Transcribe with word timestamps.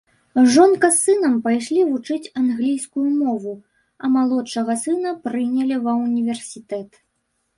Жонка 0.53 0.87
з 0.93 0.97
сынам 1.01 1.33
пайшлі 1.47 1.81
вучыць 1.89 2.31
англійскую 2.43 3.05
мову, 3.19 3.53
а 4.03 4.11
малодшага 4.15 4.73
сына 4.85 5.09
прынялі 5.27 5.75
ва 5.89 5.93
ўніверсітэт. 6.03 6.89